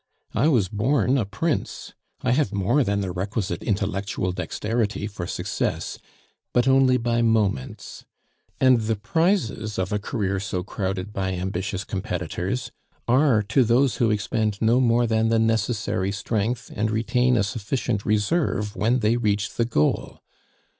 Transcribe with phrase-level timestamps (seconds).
[0.33, 1.93] I was born a prince.
[2.23, 5.99] I have more than the requisite intellectual dexterity for success,
[6.53, 8.03] but only by moments;
[8.59, 12.71] and the prizes of a career so crowded by ambitious competitors
[13.07, 18.03] are to those who expend no more than the necessary strength, and retain a sufficient
[18.03, 20.23] reserve when they reach the goal.